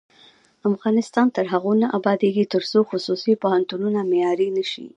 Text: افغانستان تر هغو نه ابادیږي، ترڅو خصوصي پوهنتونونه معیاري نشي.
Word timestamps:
افغانستان 0.71 1.27
تر 1.35 1.45
هغو 1.53 1.71
نه 1.81 1.87
ابادیږي، 1.97 2.45
ترڅو 2.53 2.79
خصوصي 2.89 3.33
پوهنتونونه 3.43 3.99
معیاري 4.11 4.49
نشي. 4.57 4.85